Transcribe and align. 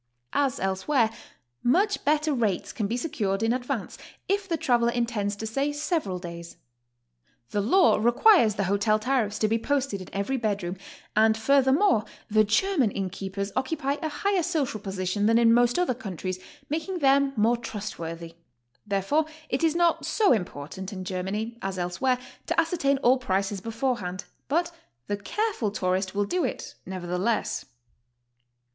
As 0.33 0.59
elsewhere, 0.59 1.11
much 1.61 2.03
better 2.03 2.33
rates 2.33 2.73
can 2.73 2.87
be 2.87 2.97
secured, 2.97 3.43
in 3.43 3.53
advance, 3.53 3.99
if 4.27 4.49
the 4.49 4.57
traveler 4.57 4.89
intends 4.89 5.35
to 5.35 5.45
stay 5.45 5.71
several 5.71 6.17
days. 6.17 6.57
The 7.51 7.61
law 7.61 7.97
requires 7.97 8.55
the 8.55 8.63
hotel 8.63 8.97
tariffs 8.97 9.37
to 9.37 9.47
be 9.47 9.59
posted 9.59 10.01
in 10.01 10.09
every 10.11 10.37
be 10.37 10.55
d 10.55 10.65
room, 10.65 10.77
and 11.15 11.37
furthermore 11.37 12.03
tlie 12.31 12.47
German 12.47 12.89
inn 12.89 13.11
keepers 13.11 13.51
occupy 13.55 13.97
a 14.01 14.09
higher 14.09 14.41
social 14.41 14.79
position 14.79 15.27
than 15.27 15.37
in 15.37 15.53
most 15.53 15.77
other 15.77 15.93
countries, 15.93 16.39
making 16.67 16.97
them 16.97 17.31
more 17.35 17.55
trustworthy; 17.55 18.37
therefore, 18.87 19.25
it 19.49 19.63
is 19.63 19.75
not 19.75 20.03
so 20.03 20.33
important 20.33 20.91
in 20.91 21.03
Germany 21.05 21.59
as 21.61 21.77
elsewhere 21.77 22.17
to 22.47 22.59
ascertain 22.59 22.97
all 23.03 23.19
prices 23.19 23.61
beforehand, 23.61 24.25
but 24.47 24.71
the 25.05 25.17
careful 25.17 25.69
tourist 25.69 26.15
will 26.15 26.25
do 26.25 26.43
it 26.43 26.73
nevertheless. 26.87 27.65